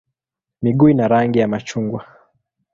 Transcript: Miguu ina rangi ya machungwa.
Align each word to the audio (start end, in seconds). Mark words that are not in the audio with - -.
Miguu 0.61 0.89
ina 0.89 1.07
rangi 1.07 1.39
ya 1.39 1.47
machungwa. 1.47 2.05